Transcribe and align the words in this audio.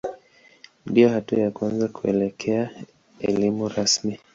Ndiyo 0.85 1.09
hatua 1.09 1.39
ya 1.39 1.51
kwanza 1.51 1.87
kuelekea 1.87 2.69
elimu 3.19 3.69
rasmi. 3.69 4.19